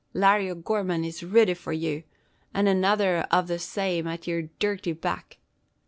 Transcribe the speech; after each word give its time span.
Larry 0.15 0.49
O'Gorman 0.49 1.05
is 1.05 1.21
riddy 1.21 1.53
for 1.53 1.71
ye, 1.71 2.05
an' 2.55 2.65
another 2.65 3.27
av 3.31 3.45
the 3.47 3.59
same 3.59 4.07
at 4.07 4.25
yer 4.25 4.49
dhirty 4.59 4.99
back. 4.99 5.37